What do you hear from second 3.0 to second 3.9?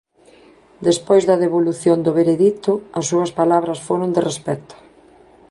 súas palabras